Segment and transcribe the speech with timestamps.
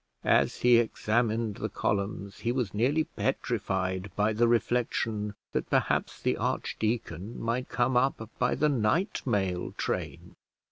[0.25, 6.37] As he examined the columns, he was nearly petrified by the reflection that perhaps the
[6.37, 10.33] archdeacon might come up by the night mail train!